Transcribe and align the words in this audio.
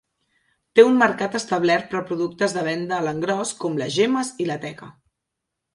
Té 0.77 0.85
un 0.91 0.95
mercat 1.01 1.37
establert 1.41 1.85
per 1.91 1.99
a 1.99 2.03
productes 2.09 2.57
de 2.59 2.65
venda 2.71 2.99
a 2.99 3.03
l'engròs 3.09 3.53
com 3.65 3.79
les 3.83 3.95
gemmes 4.01 4.35
i 4.47 4.51
la 4.53 4.63
teca. 4.69 4.93